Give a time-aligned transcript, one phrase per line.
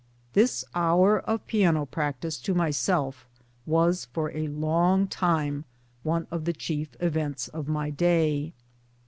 [0.33, 3.27] This hour of piano practice to myself
[3.67, 5.63] was for a long time
[6.01, 8.51] one of the chief events of my day.